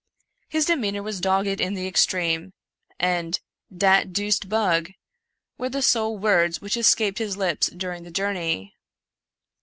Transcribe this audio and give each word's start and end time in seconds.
His 0.49 0.65
demeanor 0.65 1.03
was 1.03 1.21
dogged 1.21 1.61
in 1.61 1.75
the 1.75 1.85
extreme, 1.85 2.53
and" 2.99 3.39
dat 3.85 4.11
deuced 4.11 4.49
bug" 4.49 4.93
were 5.59 5.69
the 5.69 5.83
sole 5.83 6.17
words 6.17 6.59
which 6.59 6.75
escaped 6.75 7.19
his 7.19 7.37
lips 7.37 7.67
during 7.67 8.01
the 8.01 8.09
journey. 8.09 8.73